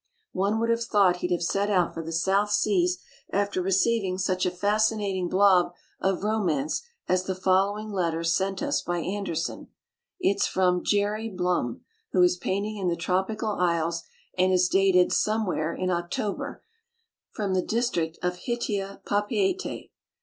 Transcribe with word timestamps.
One 0.33 0.59
would 0.59 0.71
have 0.71 0.83
thought 0.83 1.17
he'd 1.17 1.29
have 1.29 1.43
set 1.43 1.69
out 1.69 1.93
for 1.93 2.01
the 2.01 2.11
South 2.11 2.49
Seas 2.49 2.97
after 3.31 3.61
receiving 3.61 4.17
such 4.17 4.47
a 4.47 4.49
fascinating 4.49 5.29
blob 5.29 5.75
of 5.99 6.23
romance 6.23 6.81
as 7.07 7.25
the 7.25 7.35
following 7.35 7.91
letter 7.91 8.23
sent 8.23 8.63
us 8.63 8.81
by 8.81 8.97
Anderson. 8.97 9.67
It's 10.19 10.47
from 10.47 10.83
"Jerry" 10.83 11.29
Blum, 11.29 11.81
who 12.13 12.23
is 12.23 12.35
painting 12.35 12.77
in 12.77 12.87
the 12.87 12.95
tropical 12.95 13.51
isles, 13.51 14.01
and 14.35 14.51
is 14.51 14.67
dated 14.69 15.13
"somewhere 15.13 15.71
in 15.71 15.91
Oc 15.91 16.09
tober", 16.09 16.63
from 17.29 17.53
"the 17.53 17.61
District 17.61 18.17
of 18.23 18.37
Hitia, 18.37 19.01
Pa 19.05 19.21
peete". 19.27 19.91